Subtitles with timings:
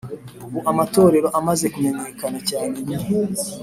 [0.45, 2.97] Ubu amatorero amaze kumenyekana cyane ni